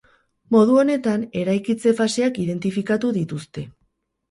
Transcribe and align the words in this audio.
Modu 0.53 0.79
honetan, 0.83 1.25
eraikitze 1.43 1.95
faseak 2.01 2.41
identifikatu 2.47 3.15
dituzte. 3.21 3.71